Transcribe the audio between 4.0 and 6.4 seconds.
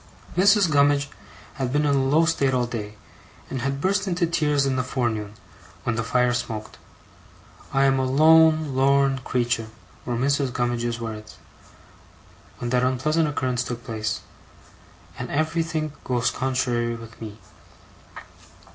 into tears in the forenoon, when the fire